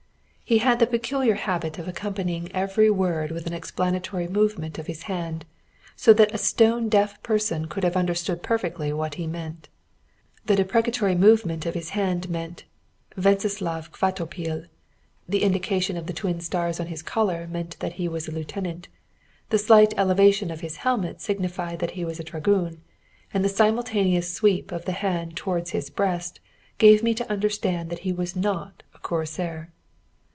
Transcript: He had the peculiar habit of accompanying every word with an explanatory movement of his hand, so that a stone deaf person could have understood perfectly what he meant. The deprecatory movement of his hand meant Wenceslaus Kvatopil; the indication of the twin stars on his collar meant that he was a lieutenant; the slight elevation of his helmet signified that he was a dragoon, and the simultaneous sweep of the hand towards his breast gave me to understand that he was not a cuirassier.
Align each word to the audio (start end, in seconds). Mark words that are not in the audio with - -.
He 0.43 0.57
had 0.57 0.79
the 0.79 0.85
peculiar 0.87 1.35
habit 1.35 1.79
of 1.79 1.87
accompanying 1.87 2.51
every 2.53 2.89
word 2.91 3.31
with 3.31 3.47
an 3.47 3.53
explanatory 3.53 4.27
movement 4.27 4.77
of 4.77 4.87
his 4.87 5.03
hand, 5.03 5.45
so 5.95 6.11
that 6.11 6.35
a 6.35 6.37
stone 6.37 6.89
deaf 6.89 7.23
person 7.23 7.67
could 7.69 7.85
have 7.85 7.95
understood 7.95 8.43
perfectly 8.43 8.91
what 8.91 9.15
he 9.15 9.27
meant. 9.27 9.69
The 10.47 10.57
deprecatory 10.57 11.15
movement 11.15 11.65
of 11.65 11.73
his 11.73 11.91
hand 11.91 12.29
meant 12.29 12.65
Wenceslaus 13.15 13.87
Kvatopil; 13.87 14.65
the 15.25 15.41
indication 15.41 15.95
of 15.95 16.07
the 16.07 16.11
twin 16.11 16.41
stars 16.41 16.81
on 16.81 16.87
his 16.87 17.01
collar 17.01 17.47
meant 17.47 17.79
that 17.79 17.93
he 17.93 18.09
was 18.09 18.27
a 18.27 18.31
lieutenant; 18.33 18.89
the 19.51 19.57
slight 19.57 19.93
elevation 19.97 20.51
of 20.51 20.59
his 20.59 20.77
helmet 20.83 21.21
signified 21.21 21.79
that 21.79 21.91
he 21.91 22.03
was 22.03 22.19
a 22.19 22.25
dragoon, 22.25 22.81
and 23.33 23.45
the 23.45 23.47
simultaneous 23.47 24.29
sweep 24.33 24.73
of 24.73 24.83
the 24.83 24.91
hand 24.99 25.37
towards 25.37 25.69
his 25.69 25.89
breast 25.89 26.41
gave 26.77 27.01
me 27.03 27.13
to 27.13 27.31
understand 27.31 27.89
that 27.89 27.99
he 27.99 28.11
was 28.11 28.35
not 28.35 28.83
a 28.93 28.99
cuirassier. 28.99 29.69